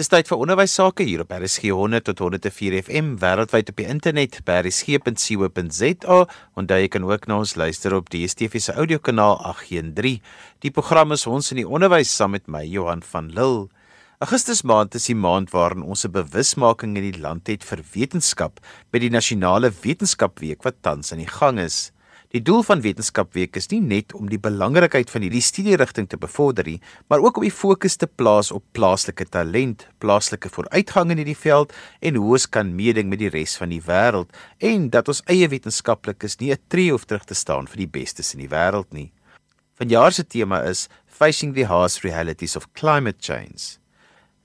[0.00, 3.84] Dis tyd vir onderwys sake hier op RSG 100 tot 104 FM wêreldwyd op die
[3.92, 6.20] internet by rsg.co.za
[6.56, 10.22] en daar kan ook na ons luister op die DSTV se audiokanaal 813.
[10.64, 13.68] Die program is ons in die onderwys saam met my Johan van Lille.
[14.24, 18.64] Augustus maand is die maand waarin ons 'n bewusmaking in die land het vir wetenskap
[18.90, 21.92] by die nasionale wetenskapweek wat tans aan die gang is.
[22.30, 26.68] Die doel van Wetenskapweek is nie net om die belangrikheid van hierdie studierigting te bevorder
[26.68, 26.76] nie,
[27.10, 31.74] maar ook om die fokus te plaas op plaaslike talent, plaaslike vooruitgang in hierdie veld
[31.98, 34.30] en hoe ons kan meeding met die res van die wêreld
[34.62, 38.32] en dat ons eie wetenskaplikes nie 'n tree hoef terug te staan vir die bestes
[38.34, 39.10] in die wêreld nie.
[39.74, 43.80] Vanjaar se tema is Facing the Harsh Realities of Climate Change.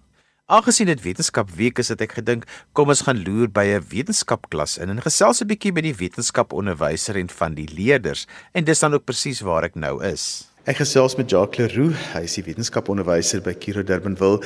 [0.51, 2.45] Aangesien dit Wetenskapweek is, het ek gedink,
[2.75, 7.17] kom ons gaan loer by 'n wetenskapklas in en gesels 'n bietjie met die wetenskaponderwyser
[7.17, 10.54] en van die leerders en dis dan ook presies waar ek nou is.
[10.65, 14.39] Ek gesels met Jacques Leroux, hy is die wetenskaponderwyser by Kiro Durbanville.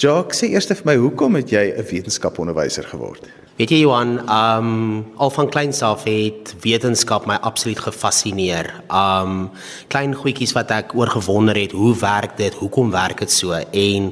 [0.00, 3.28] Jacques, sê eers vir my, hoekom het jy 'n wetenskaponderwyser geword?
[3.56, 4.72] Weet jy Johan, um
[5.16, 8.66] al van kleins af het wetenskap my absoluut gefassineer.
[8.92, 9.46] Um
[9.88, 12.52] klein goedjies wat ek oor gewonder het, hoe werk dit?
[12.60, 13.56] Hoekom werk dit so?
[13.56, 14.10] En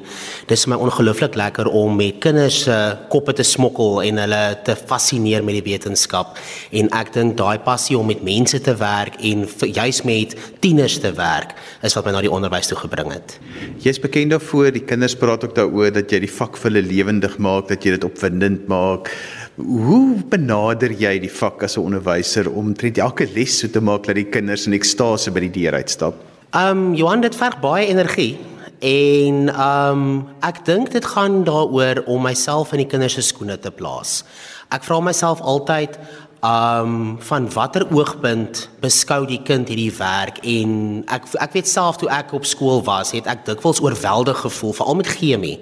[0.48, 2.78] dis my ongelooflik lekker om met kinders se
[3.12, 6.41] koppe te smokkel en hulle te fassineer met die wetenskap.
[6.72, 10.33] En ek dink daai passie om met mense te werk en juis met
[10.65, 11.53] tieners te werk
[11.84, 13.37] is wat my na die onderwys toe gebring het.
[13.84, 17.37] Jy's bekend daarvoor, die kinders praat ook daaroor dat jy die vak vir hulle lewendig
[17.37, 19.12] maak, dat jy dit opwindend maak.
[19.55, 24.02] Hoe benader jy die vak as 'n onderwyser om tred elke les so te maak
[24.06, 26.14] dat die kinders in ekstase by die deur uitstap?
[26.52, 28.38] Um Johan dit verg baie energie
[28.80, 33.70] en um ek dink dit gaan daaroor om myself in die kinders se skoene te
[33.70, 34.25] plaas.
[34.72, 35.98] Ek vra myself altyd
[36.42, 42.09] um van watter oogpunt beskou die kind hierdie werk en ek ek weet self toe
[42.10, 45.60] ek op skool was, het ek dikwels oorweldig gevoel veral met chemie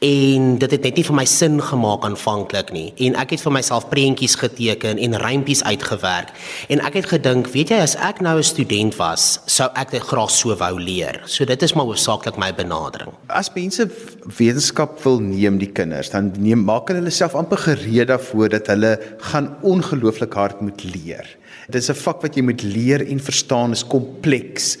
[0.00, 2.86] en dit het net nie vir my sin gemaak aanvanklik nie.
[3.04, 6.32] En ek het vir myself prentjies geteken en rympies uitgewerk.
[6.72, 10.02] En ek het gedink weet jy as ek nou 'n student was sou ek dit
[10.02, 11.20] graag so wou leer.
[11.26, 13.12] So dit is maar hoofsaaklik my benadering.
[13.28, 13.90] As mense
[14.38, 18.98] wetenskap wil neem die kinders dan neem maak hulle self amper gereed daarvoor dat hulle
[19.18, 21.36] gaan ongelooflik hard moet leer.
[21.68, 24.78] Dit is 'n vak wat jy moet leer en verstaan is kompleks.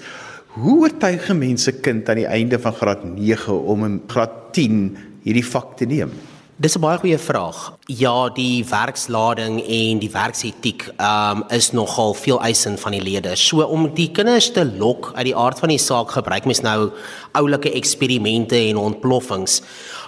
[0.50, 5.46] Hoe oortuig mense kind aan die einde van graad 9 om in graad 10 hierdie
[5.46, 6.12] vak te neem?
[6.60, 7.72] Dis 'n baie goeie vraag.
[7.86, 13.46] Ja, die werkslading en die werksetiek um is nogal veel eisend van die leerders.
[13.48, 16.90] So om die kinders te lok uit die aard van die saak gebruik mens nou
[17.32, 19.62] oulike eksperimente en ontploffings.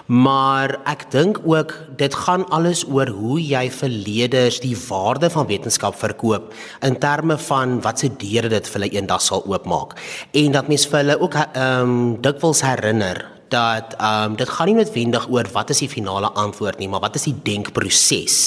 [0.05, 5.47] Maar ek dink ook dit gaan alles oor hoe jy vir leerders die waarde van
[5.47, 9.97] wetenskap verkoop in terme van wat se deure dit vir hulle eendag sal oopmaak.
[10.31, 14.77] En dat mens vir hulle ook um dikwels herinner dat ehm um, dit gaan nie
[14.79, 18.37] noodwendig oor wat is die finale antwoord nie, maar wat is die denkproses.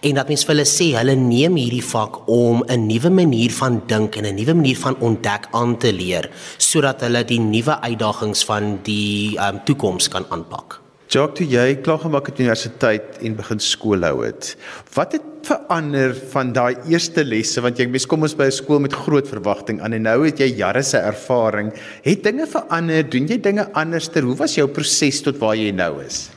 [0.00, 3.82] En dat mense vir hulle sê hulle neem hierdie vak om 'n nuwe manier van
[3.86, 8.44] dink en 'n nuwe manier van ontdek aan te leer sodat hulle die nuwe uitdagings
[8.44, 10.83] van die ehm um, toekoms kan aanpak.
[11.14, 14.48] Jacques, toe jy klaar gemaak het universiteit en begin skool hou het,
[14.96, 18.80] wat het verander van daai eerste lesse want jy mes kom ons by 'n skool
[18.82, 21.70] met groot verwagting aan en nou het jy jare se ervaring,
[22.02, 24.22] het dinge verander, doen jy dinge anderster?
[24.22, 26.30] Hoe was jou proses tot waar jy nou is?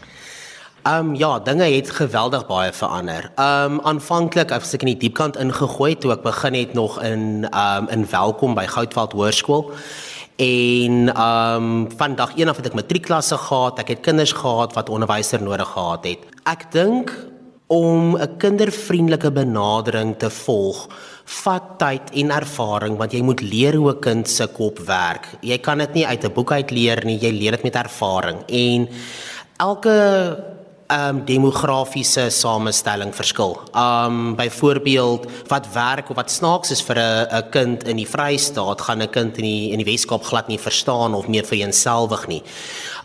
[0.85, 3.31] Ehm um, ja, dinge het geweldig baie verander.
[3.35, 7.47] Ehm um, aanvanklik het ek in die diepkant ingegooi toe ek begin het nog in
[7.49, 9.73] ehm um, in Welkom by Goudveld Hoërskool.
[10.38, 13.80] En ehm um, van dag 1 af het ek matriekklasse gehad.
[13.81, 16.28] Ek het kinders gehad wat onderwyser nodig gehad het.
[16.46, 17.09] Ek dink
[17.68, 20.88] om 'n kindervriendelike benadering te volg
[21.25, 25.28] vat tyd en ervaring want jy moet leer hoe 'n kind se kop werk.
[25.42, 28.38] Jy kan dit nie uit 'n boek uit leer nie, jy leer dit met ervaring.
[28.48, 28.88] En
[29.58, 30.38] elke
[30.88, 33.57] um demografiese samestelling verskil.
[33.75, 38.81] Um byvoorbeeld wat werk of wat snaaks is vir 'n 'n kind in die Vrystaat
[38.81, 42.28] gaan 'n kind in die in die Weskaap glad nie verstaan of meer vir eenselwig
[42.28, 42.44] nie.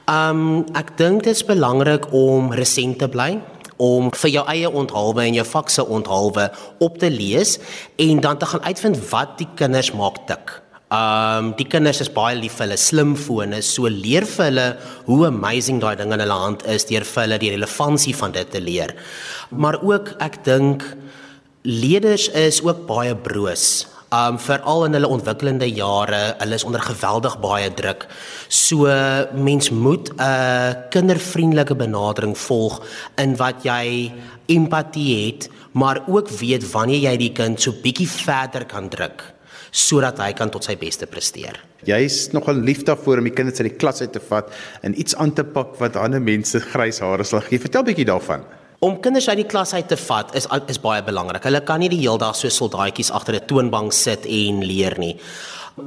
[0.06, 3.40] Um ek dink dit is belangrik om resent te bly
[3.76, 7.58] om vir jou eie onthaalwe en jou vakse onthaalwe op te lees
[7.96, 10.61] en dan te gaan uitvind wat die kinders maak tik.
[10.92, 14.66] Um die kinders is baie lief vir hulle slimfone, so leer vir hulle
[15.06, 18.50] hoe amazing daai ding in hulle hand is deur vir hulle die relevantie van dit
[18.52, 18.92] te leer.
[19.56, 20.84] Maar ook ek dink
[21.64, 23.86] leerders is ook baie broos.
[24.12, 28.04] Um veral in hulle ontwikkelende jare, hulle is onder geweldig baie druk.
[28.52, 28.84] So
[29.32, 32.82] mens moet 'n uh, kindervriendelike benadering volg
[33.16, 34.12] in wat jy
[34.46, 39.32] empatie het, maar ook weet wanneer jy die kind so bietjie verder kan druk
[39.70, 41.60] sodat hy kan tot sy beste presteer.
[41.86, 44.50] Jy's nogal lief daarvoor om die kinders uit die klas uit te vat
[44.82, 47.58] en iets aan te pak wat ander mense grys hare sal gee.
[47.58, 48.44] Vertel bietjie daarvan.
[48.82, 51.44] Om kinders uit die klas uit te vat is is baie belangrik.
[51.46, 55.16] Hulle kan nie die hele dag so soldaatjies agter 'n toonbank sit en leer nie.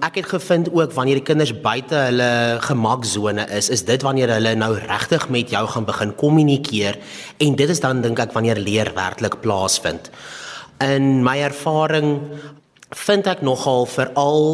[0.02, 4.56] Ek het gevind ook wanneer die kinders buite hulle gemaksone is, is dit wanneer hulle
[4.56, 6.98] nou regtig met jou gaan begin kommunikeer
[7.38, 10.10] en dit is dan dink ek wanneer leer werklik plaasvind.
[10.82, 12.32] In my ervaring
[12.96, 14.46] vind ek nogal veral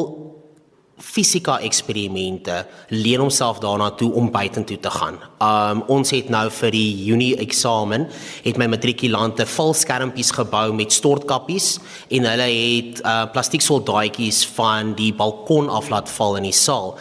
[1.01, 5.17] fisika eksperimente leen homself daarna toe om buitentoe te gaan.
[5.41, 8.07] Um ons het nou vir die Junie eksamen
[8.45, 11.73] het my matrikulante vol skermpies gebou met stortkappies
[12.09, 16.95] en hulle het uh plastiek soldaatjies van die balkon af laat val in die saal.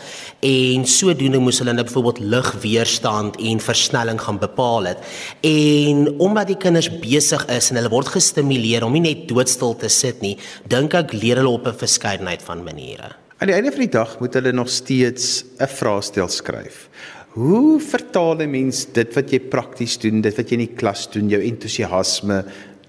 [0.46, 4.98] En sodoende moes hulle nou byvoorbeeld lugweerstand en versnelling gaan bepaal het.
[5.44, 9.92] En omdat die kinders besig is en hulle word gestimuleer om nie net doodstil te
[9.92, 10.36] sit nie,
[10.68, 13.29] dink ek leer hulle op 'n verskeidenheid van maniere.
[13.40, 16.88] Aan die einde van die dag moet hulle nog steeds 'n vraestel skryf.
[17.32, 21.08] Hoe vertaal 'n mens dit wat jy prakties doen, dit wat jy in die klas
[21.10, 22.44] doen, jou entoesiasme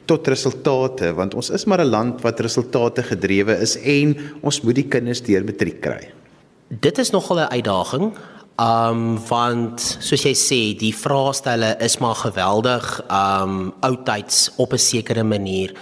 [0.06, 4.76] tot resultate want ons is maar 'n land wat resultate gedrewe is en ons moet
[4.76, 6.12] die kinders deur matriek kry.
[6.68, 8.12] Dit is nogal 'n uitdaging.
[8.60, 15.24] Um want soos jy sê, die vraestelle is maar geweldig um oudtyds op 'n sekere
[15.24, 15.74] manier.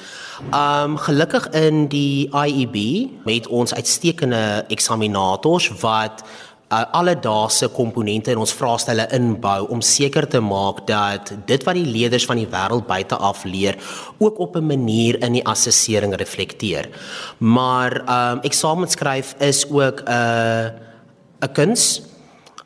[0.53, 6.23] Um gelukkig in die IEB met ons uitstekende eksaminators wat
[6.69, 11.85] uh, alledaagse komponente in ons vraestelle inbou om seker te maak dat dit wat die
[11.85, 13.77] leerders van die wêreld buite af leer
[14.17, 16.89] ook op 'n manier in die assessering reflekteer.
[17.37, 20.65] Maar um eksameskryf is ook 'n uh,
[21.41, 22.01] 'n kuns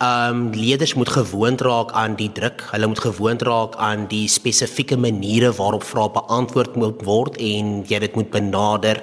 [0.04, 2.66] um, leerders moet gewoond raak aan die druk.
[2.72, 8.00] Hulle moet gewoond raak aan die spesifieke maniere waarop vrae beantwoord moet word en jy
[8.06, 9.02] dit moet benader.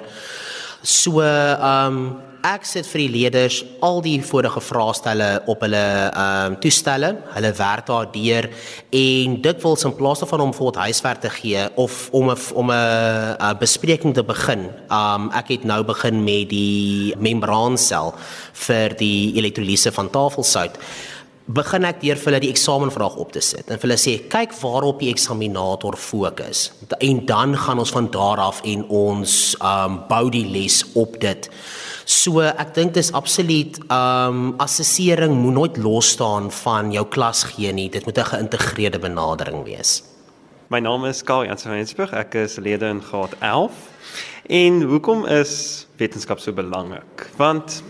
[0.81, 2.03] So um,
[2.45, 7.11] ek sit vir die leerders al die vorige vraestelle op hulle ehm um, toestelle.
[7.35, 8.47] Hulle werk daardeur
[9.01, 12.71] en dit wil in plaas daarvan om voort huiswerk te gee of om 'n om
[12.71, 14.69] 'n bespreking te begin.
[14.89, 18.13] Ehm um, ek het nou begin met die membraansel
[18.53, 20.77] vir die elektrolise van tafelsout
[21.55, 24.53] begin ek deur vir hulle die eksamenvraag op te sit en vir hulle sê kyk
[24.61, 26.69] waarop die eksaminator fokus
[26.99, 31.49] en dan gaan ons van daar af en ons um bou die les op dit.
[32.05, 37.73] So ek dink dis absoluut um assessering moet nooit los staan van jou klas gee
[37.73, 37.89] nie.
[37.89, 40.03] Dit moet 'n geïntegreerde benadering wees.
[40.69, 42.13] My naam is Karl Jansen van Rensburg.
[42.13, 43.71] Ek is lede in graad 11.
[44.47, 47.29] En hoekom is wetenskap so belangrik?
[47.35, 47.83] Want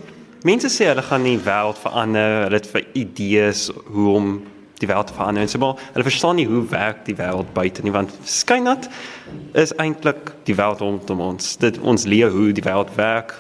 [0.47, 4.33] mense sê hulle gaan die wêreld verander, hulle het vir idees hoe om
[4.81, 5.49] die wêreld te verander.
[5.49, 8.89] So maar hulle verstaan nie hoe werk die wêreld buite nie want skynat
[9.53, 11.55] is eintlik die wêreld rondom ons.
[11.61, 13.35] Dit ons leer hoe die wêreld werk.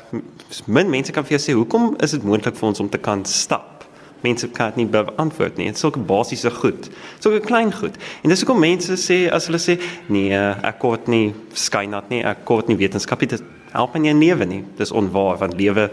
[0.65, 3.25] Min mense kan vir jou sê hoekom is dit moontlik vir ons om te kan
[3.25, 3.85] stap?
[4.21, 5.71] Mense kan dit nie beantwoord nie.
[5.71, 6.91] Dit is sulke basiese goed.
[7.19, 7.97] Sulke klein goed.
[8.21, 9.79] En dis hoekom mense sê as hulle sê
[10.13, 13.31] nee, ek kort nie skynat nie, ek kort nie wetenskap nie.
[13.33, 14.61] Dit help in jou lewe nie.
[14.77, 15.89] Dis onwaar want lewe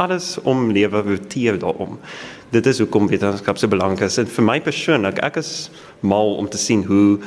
[0.00, 1.98] alles om lewe roteer daarom.
[2.50, 4.18] Dit is hoekom wetenskap so belangrik is.
[4.18, 5.70] En vir my persoonlik, ek is
[6.00, 7.20] mal om te sien hoe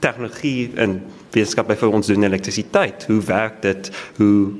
[0.00, 1.00] tegnologie en
[1.34, 3.06] wetenskap by vir ons doen elektrisiteit.
[3.10, 3.90] Hoe werk dit?
[4.20, 4.52] Hoe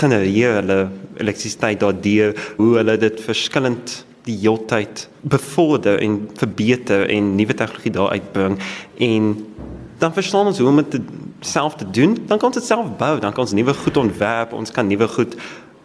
[0.00, 0.80] genereer hulle
[1.24, 2.36] elektrisiteit daardeur?
[2.60, 8.56] Hoe hulle dit verskillend die heeltyd bevorder en verbeter en nuwe tegnologie daar uitbring
[9.04, 9.34] en
[10.00, 11.00] dan verstaan ons hoe om dit
[11.44, 14.56] self te doen dan kan ons dit self bou dan kan ons nuwe goed ontwerp
[14.56, 15.36] ons kan nuwe goed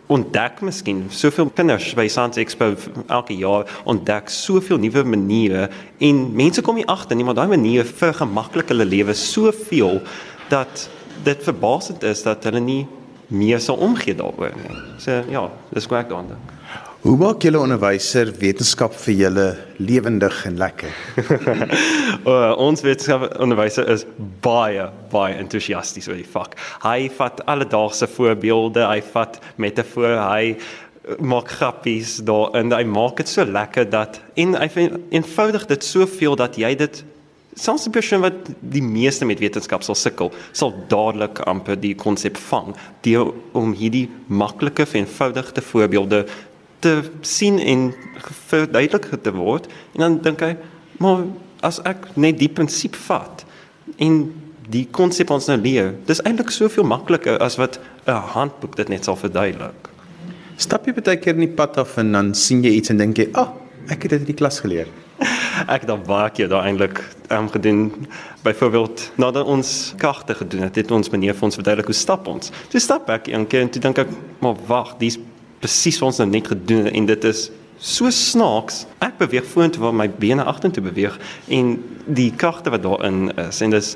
[0.09, 2.71] ontdek miskien soveel kinders by Science Expo
[3.07, 5.67] elke jaar ontdek soveel nuwe maniere
[6.01, 10.01] en mense kom hier agter nie maar daai maniere vir gemaklik hulle lewe soveel
[10.49, 10.87] dat
[11.23, 12.81] dit verbasend is dat hulle nie
[13.29, 14.77] meer sal omgee daaroor nie.
[14.97, 16.58] So ja, dis hoe ek daaraan dink.
[16.99, 19.43] Hoe maak julle onderwyser wetenskap vir julle
[19.79, 20.97] lewendig en lekker?
[22.27, 24.03] uh, ons wetenskap onderwyser is
[24.43, 26.57] baie baie entoesiasties oor die vak.
[26.83, 33.23] Hy vat alledaagse voorbeelde, hy vat metafore, hy uh, maak grappies daar en hy maak
[33.23, 34.67] dit so lekker dat en hy
[35.07, 36.99] eenvoudig dit soveel dat jy dit
[37.55, 42.37] selfs 'n persoon wat die meeste met wetenskap sal sukkel, sal dadelik amper die konsep
[42.37, 46.25] vang deur om hierdie maklike en eenvoudige voorbeelde
[46.79, 47.93] te sien en
[48.49, 50.55] verduidelik te word en dan dink hy
[50.99, 51.23] maar
[51.65, 53.45] as ek net die prinsip vat
[53.97, 54.21] en
[54.69, 59.03] die konsep ons nou leer, dis eintlik soveel makliker as wat 'n handboek dit net
[59.03, 59.89] sal verduidelik.
[60.57, 63.17] Stap jy baie keer in die pad af en dan sien jy iets en dink
[63.17, 63.53] jy, "Ag, oh,
[63.89, 64.87] ek het dit in die klas geleer."
[65.67, 68.07] Ek het dan baie keer daar eintlik um, gedoen.
[68.43, 72.51] Byvoorbeeld, nadat ons kaarte gedoen het, het ons meneer vir ons verduidelik hoe stap ons.
[72.69, 74.07] Toe stap ek een keer en toe dink ek,
[74.39, 75.17] "Maar wag, dis
[75.59, 77.49] presies wat ons nou net gedoen het en dit is
[77.79, 78.85] so snaaks.
[79.03, 81.15] Ek beweeg vorentoe waar my bene agtertoe beweeg
[81.47, 83.93] en die kragte wat daarin is en dis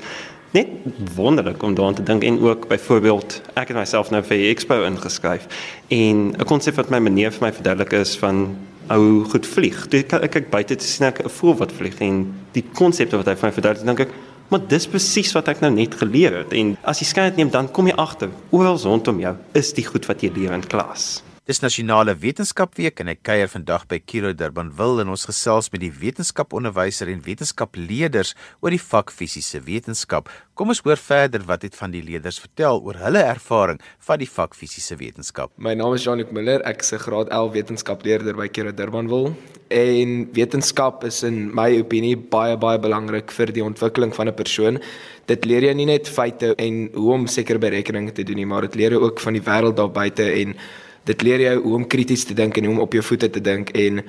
[0.54, 0.70] net
[1.16, 4.84] wonderlik om daaraan te dink en ook byvoorbeeld ek het myself nou vir die expo
[4.86, 5.48] ingeskryf
[5.88, 8.56] en 'n konsep wat my meneer vir my verduidelik is van
[8.88, 9.86] ou goed vlieg.
[9.88, 13.26] Toe ek kyk buite te sien ek 'n voël wat vlieg en die konsepte wat
[13.26, 14.14] hy vir my verduidelik, dink ek
[14.48, 17.70] Maar dis presies wat ek nou net geleer het en as jy skyn neem dan
[17.72, 21.24] kom jy agter oral rondom jou is die goed wat jy leer in klas.
[21.44, 25.90] Dis nasionale wetenskapweek en ek kuier vandag by Kiro Durbanville en ons gesels met die
[25.92, 28.30] wetenskaponderwyser en wetenskapleerders
[28.64, 30.30] oor die vak fisiese wetenskap.
[30.56, 34.28] Kom ons hoor verder wat het van die leerders vertel oor hulle ervaring van die
[34.30, 35.52] vak fisiese wetenskap.
[35.60, 39.34] My naam is Janik Miller, ek is 'n graad 11 wetenskapleerder by Kiro Durbanville
[39.68, 44.80] en wetenskap is in my opinie baie baie belangrik vir die ontwikkeling van 'n persoon.
[45.26, 48.62] Dit leer jou nie net feite en hoe om sekere berekeninge te doen nie, maar
[48.62, 50.56] dit leer jou ook van die wêreld daar buite en
[51.04, 53.40] dit leer jou hoe om krities te dink en hoe om op jou voete te
[53.40, 54.02] dink en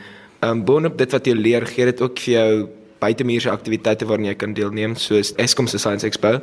[0.45, 2.49] um boonop dit wat jy leer gee dit ook vir jou
[3.05, 6.37] buitemuurse aktiwiteite waaraan jy kan deelneem soos Eskom se Science Expo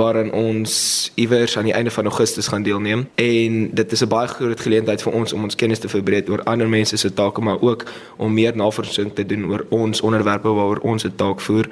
[0.00, 0.76] waarin ons
[1.20, 3.06] iewers aan die einde van Augustus gaan deelneem.
[3.20, 6.42] En dit is 'n baie groot geleentheid vir ons om ons kennis te verbreek oor
[6.44, 7.84] ander mense se take maar ook
[8.16, 11.66] om meer navorsing te doen oor ons onderwerpe waaroor ons 'n taak voer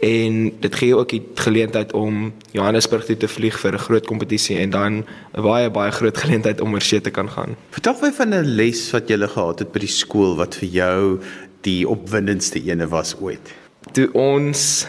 [0.00, 4.56] en dit gee ook die geleentheid om Johannesburg toe te vlieg vir 'n groot kompetisie
[4.58, 4.92] en dan
[5.36, 7.56] 'n baie baie groot geleentheid om oor see te kan gaan.
[7.70, 11.20] Vertel my van 'n les wat jy gehad het by die skool wat vir jou
[11.60, 13.52] die opwindendste ene was ooit.
[13.92, 14.86] Toe ons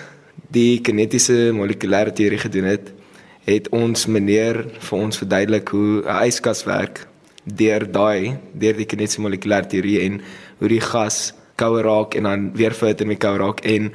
[0.51, 2.91] die kinetiese molekulêre teorie gedoen het,
[3.45, 7.07] het ons meneer vir ons verduidelik hoe 'n yskas werk
[7.43, 10.21] deur daai deur die kinetiese molekulêre teorie en
[10.59, 13.91] hoe die gas kouer raak en dan weer verhitte met kouer raak en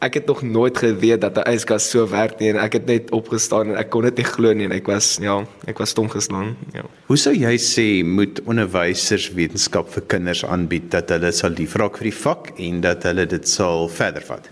[0.00, 3.10] ek het nog nooit geweet dat 'n yskas so werk nie en ek het net
[3.10, 6.08] opgestaan en ek kon dit nie glo nie en ek was ja, ek was stom
[6.08, 6.56] geslaan.
[6.72, 6.82] Ja.
[7.06, 12.04] Hoe sou jy sê moet onderwysers wetenskap vir kinders aanbied dat hulle sal liefraak vir
[12.10, 14.48] die vak en dat hulle dit sal verder vat?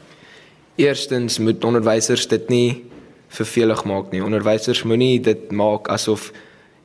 [0.76, 2.84] Eerstens moet onderwysers dit nie
[3.28, 4.22] vervelig maak nie.
[4.22, 6.32] Onderwysers moenie dit maak asof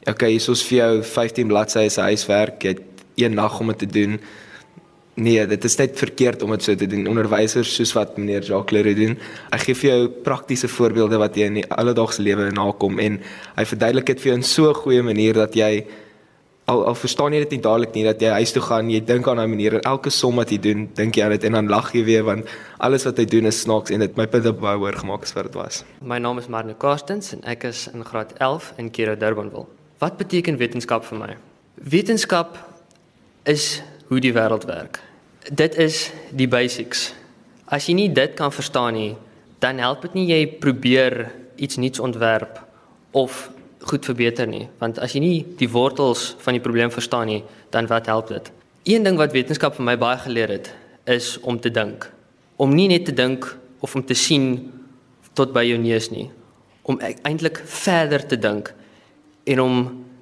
[0.07, 2.81] okay, hier is vir jou 15 bladsye se huiswerk, jy het
[3.15, 4.19] een nag om dit te doen.
[5.15, 7.05] Nee, dit is net verkeerd om dit so te doen.
[7.11, 9.17] Onderwysers soos wat meneer Jacques Leroux doen,
[9.51, 13.19] hy gee vir jou praktiese voorbeelde wat jy in die alledaagse lewe nakom en
[13.53, 15.85] hy verduidelik dit vir jou in so 'n goeie manier dat jy
[16.65, 19.27] al al verstaan jy dit nie dadelik nie dat jy huis toe gaan, jy dink
[19.27, 21.67] aan daai manier en elke som wat jy doen, dink jy aan dit en dan
[21.67, 22.47] lag jy weer want
[22.79, 25.43] alles wat hy doen is snaaks en dit my punte baie hoër gemaak as wat
[25.51, 25.83] dit was.
[26.01, 29.67] My naam is Marne Karstens en ek is in graad 11 in Kiro Durbanville.
[29.99, 31.35] Wat beteken wetenskap vir my?
[31.75, 32.57] Wetenskap
[33.43, 34.99] is hoe die wêreld werk.
[35.51, 37.11] Dit is die basics.
[37.65, 39.13] As jy nie dit kan verstaan nie,
[39.63, 42.59] dan help dit nie jy probeer iets nuuts ontwerp
[43.11, 43.49] of
[43.83, 47.41] goed verbeter nie, want as jy nie die wortels van die probleem verstaan nie,
[47.71, 48.51] dan wat help dit?
[48.87, 50.71] Een ding wat wetenskap vir my baie geleer het,
[51.07, 52.07] is om te dink.
[52.59, 53.47] Om nie net te dink
[53.83, 54.71] of om te sien
[55.35, 56.29] tot by jou neus nie,
[56.87, 58.71] om e-, eintlik verder te dink
[59.49, 59.77] en om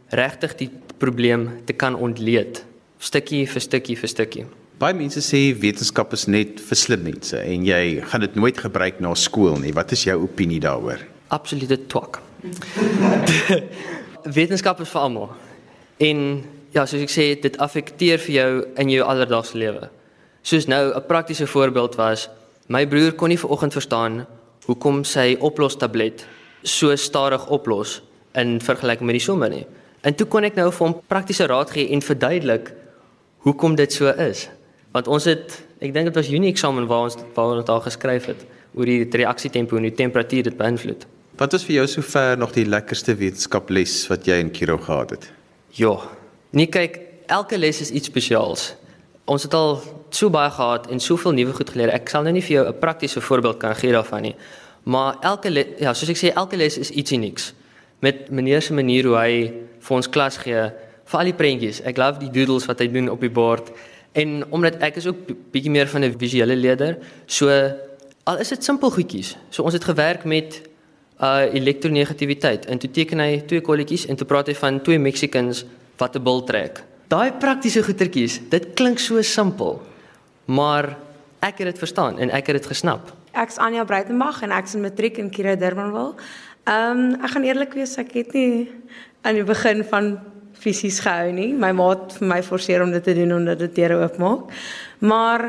[0.09, 0.69] regtig die
[1.01, 2.63] probleem te kan ontleed
[3.01, 4.45] stukkie vir stukkie vir stukkie.
[4.81, 9.01] Baie mense sê wetenskap is net vir slim mense en jy gaan dit nooit gebruik
[9.01, 9.73] na skool nie.
[9.77, 11.03] Wat is jou opinie daaroor?
[11.29, 12.21] Absolute twak.
[14.37, 15.29] wetenskap is vir almal.
[16.01, 16.23] En
[16.73, 19.89] ja, soos ek sê, dit affekteer vir jou in jou alledaagse lewe.
[20.41, 22.29] Soos nou 'n praktiese voorbeeld was,
[22.67, 24.25] my broer kon nie vanoggend verstaan
[24.65, 26.25] hoekom sy oplostablet
[26.63, 28.01] so stadig oplos
[28.33, 29.65] in vergelyking met die somme nie.
[30.01, 32.71] En toe kon ek nou vir hom praktiese raad gee en verduidelik
[33.45, 34.49] hoekom dit so is.
[34.91, 38.27] Want ons het ek dink dit was Junie eksamen waar ons waar ons daar geskryf
[38.31, 38.45] het
[38.77, 41.07] oor die reaksietempo en die temperatuur dit beïnvloed.
[41.39, 45.31] Wat was vir jou sover nog die lekkerste wetenskaples wat jy in Kiro gehad het?
[45.77, 45.95] Ja.
[46.51, 46.99] Nee kyk,
[47.31, 48.73] elke les is iets spesiaals.
[49.25, 49.79] Ons het al
[50.11, 51.93] so baie gehad en soveel nuwe goed geleer.
[51.95, 54.35] Ek sal nou nie vir jou 'n praktiese voorbeeld kan gee daarvan nie.
[54.83, 57.53] Maar elke ja, soos ek sê, elke les is iets unieks.
[57.99, 60.71] Met meneer se manier hoe hy vir ons klas gee,
[61.11, 61.81] vir al die prentjies.
[61.87, 63.71] Ek love die doodles wat hy doen op die bord.
[64.17, 67.47] En omdat ek is ook bietjie meer van 'n visuele leerder, so
[68.23, 69.35] al is dit simpel goedjies.
[69.49, 70.61] So ons het gewerk met
[71.21, 72.65] uh elektronegativiteit.
[72.65, 75.65] En toe teken hy twee kolletjies en toe praat hy van twee Mexicans
[75.97, 76.83] wat 'n bil trek.
[77.07, 79.81] Daai praktiese goetertjies, dit klink so simpel.
[80.45, 80.97] Maar
[81.39, 83.13] ek het dit verstaan en ek het dit gesnap.
[83.33, 86.15] Ek's Anja Breitenberg en ek's in matriek in Kira Durbanville.
[86.63, 88.69] Ehm um, ek gaan eerlik wees, ek het nie
[89.21, 90.19] aan die begin van
[90.61, 91.51] fisies gehou nie.
[91.57, 94.51] My ma het vir my forceer om dit te doen omdat dit deure oopmaak.
[94.99, 95.47] Maar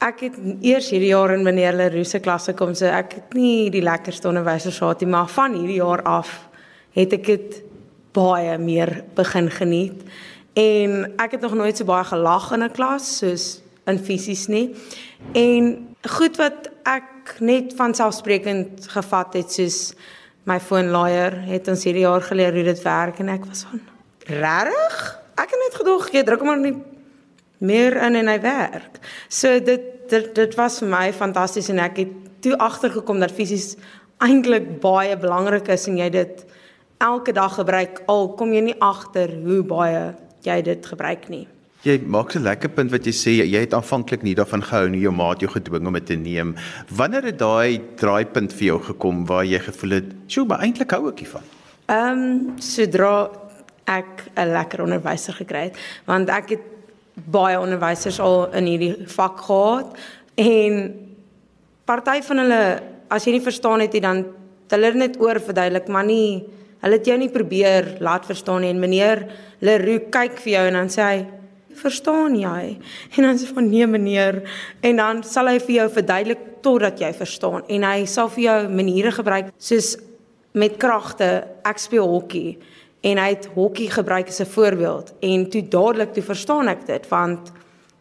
[0.00, 3.70] ek het eers hierdie jaar in meneer Leroux se klasse kom, so ek het nie
[3.72, 6.32] die lekkerste onderwysers gehad nie, maar van hierdie jaar af
[6.96, 7.60] het ek dit
[8.16, 10.00] baie meer begin geniet.
[10.58, 14.74] En ek het nog nooit so baie gelag in 'n klas soos in fisies nie.
[15.32, 19.94] En goed wat ek net van selfsprekend gevat het soos
[20.48, 23.89] my foonlaaier het ons hierdie jaar geleer hoe dit werk en ek was van
[24.30, 24.96] regtig?
[25.40, 26.76] Ek het net gedog jy druk maar nie
[27.60, 29.00] meer in en hy werk.
[29.28, 33.76] So dit dit dit was vir my fantasties en ek het toe agtergekom dat fisies
[34.24, 36.42] eintlik baie belangrik is en jy dit
[37.00, 40.10] elke dag gebruik al kom jy nie agter hoe baie
[40.44, 41.46] jy dit gebruik nie.
[41.80, 45.00] Jy maak 'n lekker punt wat jy sê jy het aanvanklik nie daarvan gehou nie
[45.00, 46.54] jou maat jou gedwing om dit te neem.
[46.88, 51.08] Wanneer het daai draaipunt vir jou gekom waar jy gevoel het, "Sjoe, maar eintlik hou
[51.08, 51.42] ek hiervan."
[51.88, 53.30] Ehm um, sodra
[53.90, 56.64] ek 'n lekker onderwyser gekry het, want ek het
[57.14, 59.98] baie onderwysers al in hierdie vak gehad
[60.34, 60.76] en
[61.84, 62.62] party van hulle
[63.10, 64.24] as jy nie verstaan het nie dan
[64.70, 66.46] hulle net oor verduidelik maar nie
[66.80, 68.72] hulle het jou nie probeer laat verstaan nie.
[68.72, 69.26] En meneer
[69.60, 71.18] Leroux kyk vir jou en dan sê hy
[71.80, 72.62] verstaan jy?
[73.16, 74.42] En dan sê van nee meneer.
[74.80, 78.58] En dan sal hy vir jou verduidelik totdat jy verstaan en hy sal vir jou
[78.68, 79.94] maniere gebruik soos
[80.52, 81.30] met kragte
[81.64, 82.58] ek speel hokkie
[83.00, 87.08] en hy het hokkie gebruik as 'n voorbeeld en toe dadelik toe verstaan ek dit
[87.08, 87.52] want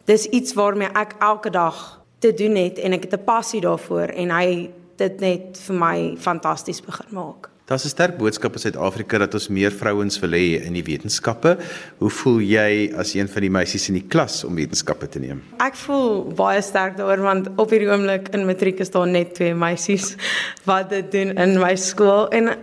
[0.06, 4.08] dis iets waarmee ek elke dag te doen het en ek het 'n passie daarvoor
[4.08, 7.50] en hy dit net vir my fantasties begin maak.
[7.70, 11.58] Daar's 'n sterk boodskap in Suid-Afrika dat ons meer vrouens wil hê in die wetenskappe.
[11.98, 15.44] Hoe voel jy as een van die meisies in die klas om wetenskappe te neem?
[15.58, 19.53] Ek voel baie sterk daaroor want op hierdie oomblik in matriek is daar net twee
[19.53, 20.15] meisies
[20.65, 22.58] wat dit doen in my skool en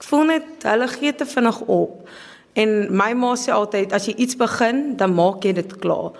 [0.00, 2.08] Ek voel net hulle gee te vinnig op.
[2.56, 6.16] En my ma sê altyd as jy iets begin, dan maak jy dit klaar.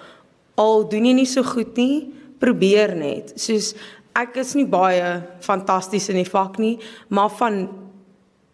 [0.60, 2.10] Al doen jy nie so goed nie,
[2.44, 3.32] probeer net.
[3.40, 3.72] Soos
[4.20, 6.74] ek is nie baie fantasties in die vak nie,
[7.08, 7.62] maar van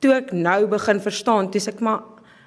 [0.05, 2.05] toe ek nou begin verstaan, dis ek maar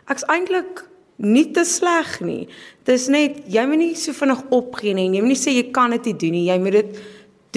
[0.10, 0.86] ek's eintlik
[1.20, 2.46] nie te sleg nie.
[2.88, 5.10] Dis net jy moet nie so vinnig opgee nie.
[5.12, 6.48] Jy moet nie sê jy kan dit nie doen nie.
[6.48, 7.04] Jy moet dit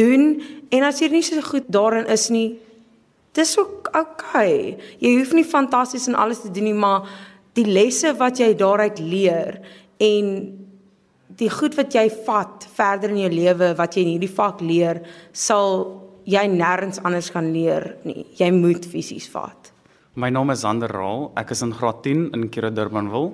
[0.02, 0.26] doen
[0.74, 2.56] en as jy nie so goed daarin is nie,
[3.32, 4.76] Dis ook okay.
[5.00, 7.08] Jy hoef nie fantasties en alles te doen nie, maar
[7.56, 9.58] die lesse wat jy daaruit leer
[10.02, 10.28] en
[11.40, 15.00] die goed wat jy vat verder in jou lewe wat jy in hierdie vak leer,
[15.32, 15.86] sal
[16.28, 18.26] jy nêrens anders kan leer nie.
[18.36, 19.72] Jy moet fisies vat.
[20.14, 21.30] My naam is Sander Raal.
[21.40, 23.32] Ek is in graad 10 in Kira Durbanville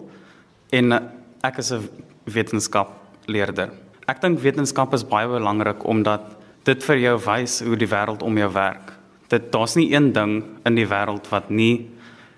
[0.78, 0.94] en
[1.42, 1.88] ek is 'n
[2.24, 3.70] wetenskapleerder.
[4.06, 8.38] Ek dink wetenskap is baie belangrik omdat dit vir jou wys hoe die wêreld om
[8.38, 8.97] jou werk
[9.28, 11.88] dit daar's nie een ding in die wêreld wat nie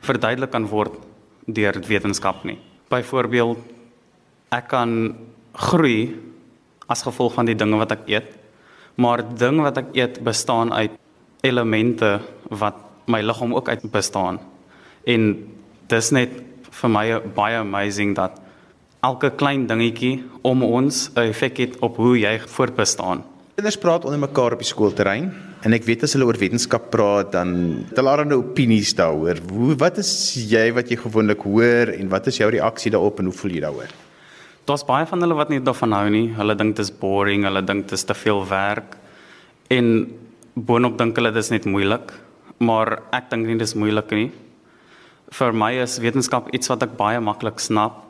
[0.06, 0.96] verduidelik kan word
[1.46, 2.58] deur wetenskap nie.
[2.90, 3.58] Byvoorbeeld
[4.50, 5.14] ek kan
[5.54, 6.16] groei
[6.90, 8.30] as gevolg van die dinge wat ek eet,
[8.98, 10.96] maar dinge wat ek eet bestaan uit
[11.46, 12.18] elemente
[12.50, 12.78] wat
[13.10, 14.40] my liggaam ook uit bestaan.
[15.06, 15.32] En
[15.90, 16.34] dis net
[16.80, 18.38] vir my baie amazing dat
[19.06, 23.24] elke klein dingetjie om ons 'n effek het op hoe jy voortbestaan.
[23.60, 25.28] Kinders praat onder mekaar op die skoolterrein
[25.60, 27.50] En ek weet as hulle oor wetenskap praat, dan
[27.90, 29.42] het hulle allerlei opinies daaroor.
[29.52, 30.12] Hoe wat is
[30.48, 33.60] jy wat jy gewoonlik hoor en wat is jou reaksie daarop en hoe voel jy
[33.66, 33.90] daaroor?
[34.70, 36.30] Daar's baie van hulle wat nie daarvan hou nie.
[36.32, 38.96] Hulle dink dit is boring, hulle dink dit is te veel werk.
[39.68, 39.90] En
[40.56, 42.14] boonop dink hulle dit is net moeilik.
[42.64, 44.30] Maar ek dink nie dis moeilik nie.
[45.36, 48.00] Vir my is wetenskap iets wat ek baie maklik snap.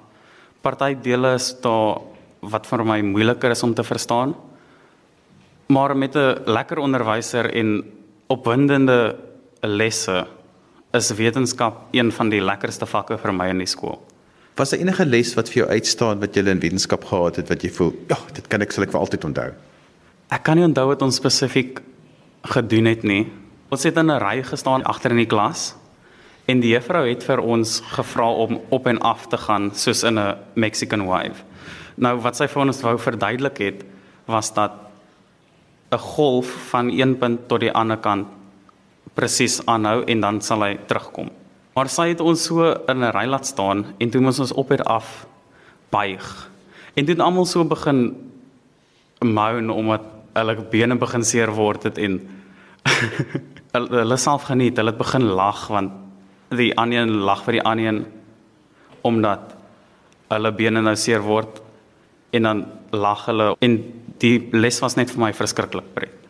[0.63, 1.99] Party dele is daar
[2.47, 4.39] wat vir my moeiliker is om te verstaan.
[5.71, 7.85] Maar met 'n lekker onderwyser en
[8.27, 9.17] opwindende
[9.61, 10.27] lesse
[10.91, 14.01] is wetenskap een van die lekkerste vakke vir my in die skool.
[14.55, 17.63] Was daar enige les wat vir jou uitstaan wat jy in wetenskap gehad het wat
[17.63, 19.53] jy voel, ja, dit kan ek sal ek vir altyd onthou?
[20.31, 21.81] Ek kan nie onthou wat ons spesifiek
[22.43, 23.33] gedoen het nie.
[23.71, 25.77] Ons het in 'n ry gestaan agter in die klas
[26.47, 30.19] en die juffrou het vir ons gevra om op en af te gaan soos in
[30.19, 31.45] 'n Mexican wave.
[31.97, 33.85] Nou wat sy vir ons wou verduidelik het
[34.27, 34.90] was dat
[35.91, 38.27] 'n golf van een punt tot die ander kant
[39.15, 41.31] presies aanhou en dan sal hy terugkom.
[41.75, 44.71] Maar sy het ons so in 'n ry laat staan en toe moes ons op
[44.71, 45.27] en af
[45.91, 46.51] buig.
[46.95, 48.17] En toe het almal so begin
[49.21, 50.03] moan omdat
[50.35, 52.21] hulle bene begin seer word het en
[53.73, 55.93] hulle self geniet, hulle het begin lag want
[56.49, 58.05] die ander lag vir die ander
[59.03, 59.55] omdat
[60.29, 61.61] hulle bene nou seer word
[62.31, 63.79] en dan lag hulle en
[64.21, 66.21] die les was net vir my verskriklik pret.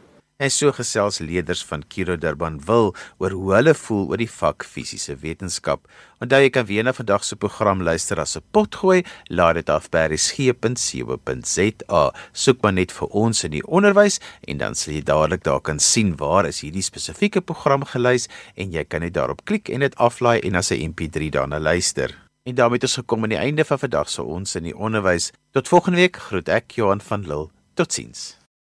[0.40, 4.64] En so gesels leerders van Kiro Durban wil oor hoe hulle voel oor die vak
[4.64, 5.84] fisiese wetenskap.
[6.24, 9.90] Onthou jy kan weer na vandag se program luister as 'n potgooi, laat dit af
[9.90, 12.02] by resgep.co.za.
[12.32, 15.78] Soek maar net vir ons in die onderwys en dan sal jy dadelik daar kan
[15.78, 19.96] sien waar is hierdie spesifieke program gelys en jy kan net daarop klik en dit
[19.96, 22.16] aflaai en as 'n MP3 daarna luister.
[22.48, 25.32] En daarmee het ons gekom aan die einde van vandag se ons in die onderwys.
[25.52, 27.59] Tot volgende week groet ek Johan van Lille.
[27.74, 28.39] Totsiens.